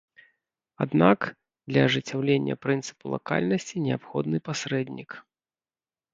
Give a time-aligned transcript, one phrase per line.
[0.85, 1.19] Аднак,
[1.71, 5.09] для ажыццяўлення прынцыпу лакальнасці неабходны пасрэднік.